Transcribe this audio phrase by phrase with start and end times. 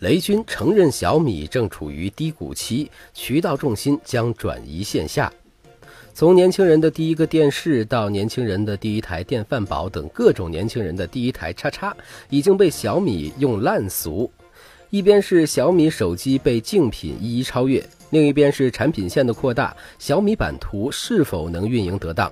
[0.00, 5.32] 雷军承认小米正处于低谷期，渠道重心将转移线下。
[6.12, 11.96] 从年轻人的第一个电视到年轻人的第一台电饭煲等各种年轻人的第一台叉叉，
[12.28, 14.30] 已经被小米用烂俗。
[14.90, 22.30] 一边是小米手机被竞品一一超越，另一边是产品线的扩大，小米版图是否能运营得当？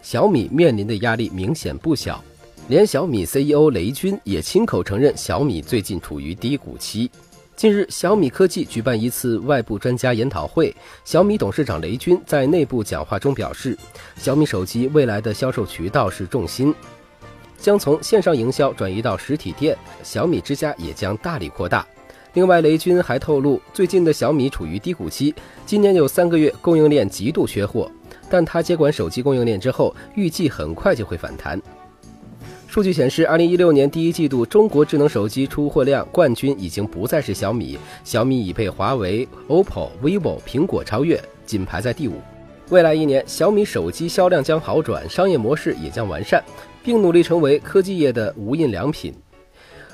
[0.00, 2.22] 小米面临的压力明显不小。
[2.68, 7.10] 连小米 CEO 雷军也亲口承认，小米最近处于低谷期。
[7.56, 10.74] 近日，小米科技举办一次外部专家研讨会。
[11.04, 13.76] 小米董事长雷军在内部讲话中表示，
[14.16, 16.72] 小米手机未来的销售渠道是重心，
[17.58, 21.86] 将从线上营销转移到实体店，小米之家也将大力扩大。
[22.34, 25.34] 另外，雷军还透露，最近的小米处于低谷期，
[25.66, 27.90] 今年有三个月供应链极度缺货，
[28.30, 31.60] 但他接管手机供应链之后，预计很快就会反弹。
[32.72, 42.14] 数据显示，二零一六年第一季度中国智能手机出货量冠军已经不再是小米，小米已被华为、OPPO、vivo、苹果超越，仅排在第五。
[42.70, 46.42] 未来一年，小米手机销量将好转，商业模式也将完善，
[46.82, 49.12] 并努力成为科技业的无印良品。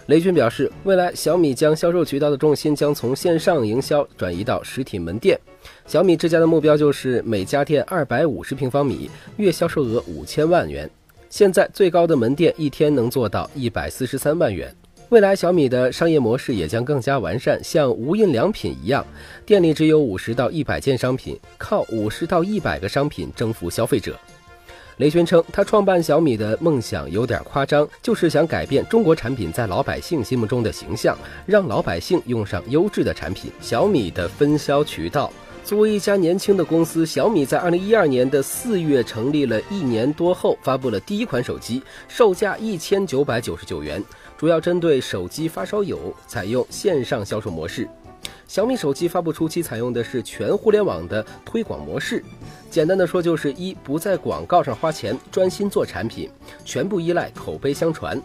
[0.07, 5.37] 雷军表示，未来小米将销售渠道的重心将从线上营销转移到实体门店。
[5.85, 10.89] 小米之家的目标就是每家店二百五十平方米，月销售额五千万元。
[11.31, 14.75] 现在最高的门店一天能做到一百四十三万元。
[15.11, 19.07] 未来小米的商业模式也将更加完善，像无印良品一样，
[19.47, 24.19] 店里只有五十到一百件商品，靠五十到一百个商品征服消费者。
[24.99, 33.51] 雷军称，他创办小米的梦想有点夸张，就是想改变中国产品在老百姓心目中的形象，让老百姓用上优质的产品。
[33.61, 35.33] 小米的分销渠道。
[35.65, 44.03] 作为一家年轻的公司，小米在二零一二年的四月成立了一年多后，发布了第一款手机，售价一千九百九十九元，
[44.37, 47.89] 主要针对手机发烧友，采用线上销售模式。
[48.47, 52.25] 小米手机发布初期采用的是全互联网的推广模式，
[52.71, 56.31] 简单的说就是一不在广告上花钱，专心做产品，
[56.65, 58.21] 全部依赖口碑相传。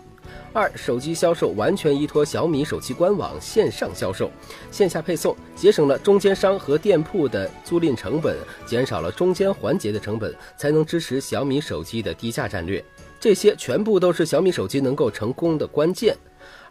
[0.53, 4.29] 二手机销售完全依托小米手机官网线上销售，
[4.69, 12.83] 线下配送节省了中间商和店铺的租赁成本，减少了中间环节的成本，才能支持小米手机的低价战略。
[13.19, 16.15] 这些全部都是小米手机能够成功的关键。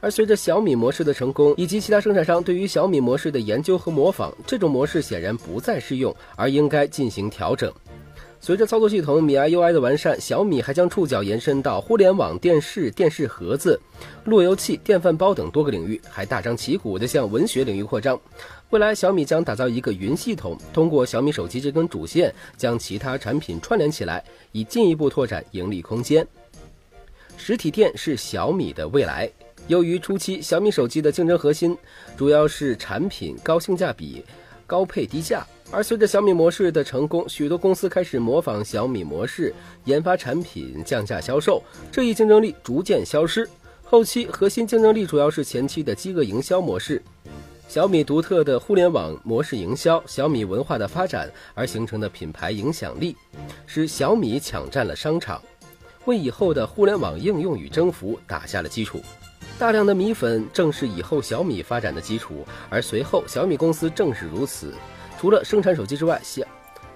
[0.00, 7.72] 而随着小米模式的成功，以及其他生产商对于小米模式的研究和模仿，这种模式显然不再适用，而应该进行调整。
[8.44, 13.80] 随着操作系统米 I U I 的完善，小米还将触角延伸到互联网电视、电视盒子、
[14.24, 18.20] 路由器、电饭煲等多个领域，还大张旗鼓地向文学领域扩张。
[18.70, 26.26] 未来，小米将打造一个云系统，通过小米手机这根主线，将其他产品串联起来，以进一步拓展盈利空间。
[27.36, 29.30] 实体店是小米的未来。
[29.68, 31.78] 由于初期小米手机的竞争核心
[32.16, 34.24] 主要是产品高性价比、
[34.72, 35.46] 高配低价。
[35.70, 43.46] 而随着小米模式的成功，许多公司开始模仿小米模式研发产品、降价销售，这一竞争力逐渐消失。
[43.82, 47.02] 后期核心竞争力主要是前期的饥饿营销模式，
[47.68, 53.14] 小米独特的互联网模式营销，小米文化的发展而形成的品牌影响力，
[53.66, 55.40] 使小米抢占了商场，
[56.06, 59.00] 为以后的互联网应用与征服打下了基础。
[59.62, 64.74] 大量的米粉正是以后小米发展的基础，而随后小米公司正是如此。
[65.16, 66.42] 除了生产手机之外，小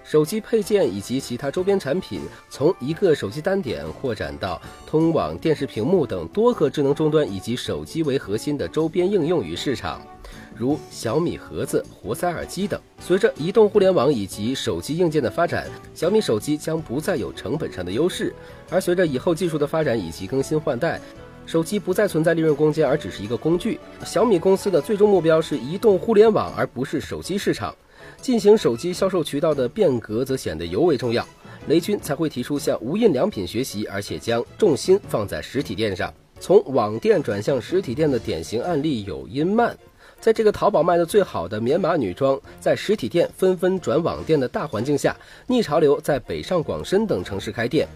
[0.02, 10.04] 手机配件以及其他周边产品，从一个手机单点扩展到通往电视屏幕等多个智能终端以及手机为核心的周边应用与市场，
[10.52, 12.80] 如小米盒子、活塞耳机等。
[12.98, 18.34] 随着移动互联网以及手机硬件的发展，小米手机将不再有成本上的优势。
[18.68, 21.00] 而随着以后技术的发展以及更新换代，
[21.46, 23.78] 手机不再存在利润空间，而只是一个工具。
[24.04, 27.74] 小米公司的最终目标是移动互联网，而不是手机市场。
[28.20, 31.26] 进行手机销售渠道的变革则显得尤为重要，
[31.68, 36.12] 雷军才会提出向无印良品学习，而且将重心放在实体店上。
[36.40, 39.76] 从网店转向实体店的典型案例有音漫，
[40.20, 45.16] 在这个淘宝卖的最好的棉麻女装在实体店纷纷转网店的大环境下，
[45.46, 47.86] 逆潮流在北上广深等城市开店。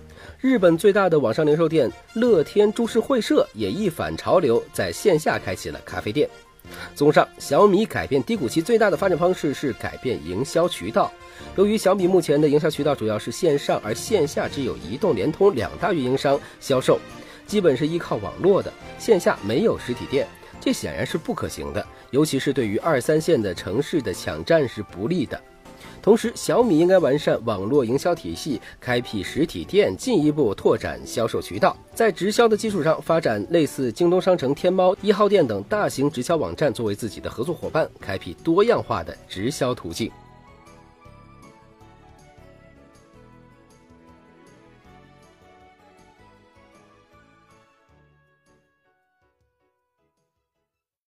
[0.41, 6.29] 日本最大的网上零售店乐天株式会社也一反潮流，在线下开启了咖啡店。
[6.95, 11.11] 综上，小米改变低谷期最大的发展方式是改变营销渠道。
[11.57, 17.01] 由于小米目前的营销渠道主要是线上，而线下只有移动、联通两大运营商销售，
[17.47, 20.29] 基本是依靠网络的，线下没有实体店，
[20.61, 21.85] 这显然是不可行的。
[22.11, 25.41] 尤其是对于二三线的城市的抢占是不利的。
[26.03, 40.11] 同时，小米应该完善网络营销体系，开辟实体店，进一步拓展销售渠道，在直销的基础上发展类似京东商城、天猫一号店等大型直销网站作为自己的合作伙伴，开辟多样化的直销途径。